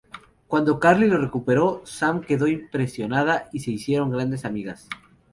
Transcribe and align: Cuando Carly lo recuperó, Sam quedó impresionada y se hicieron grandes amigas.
Cuando 0.47 0.79
Carly 0.79 1.05
lo 1.07 1.19
recuperó, 1.19 1.83
Sam 1.85 2.21
quedó 2.21 2.47
impresionada 2.47 3.49
y 3.53 3.59
se 3.59 3.69
hicieron 3.69 4.09
grandes 4.09 4.45
amigas. 4.45 4.89